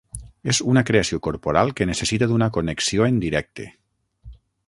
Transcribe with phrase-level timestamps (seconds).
[0.53, 3.67] És una creació corporal que necessita d'una connexió en directe.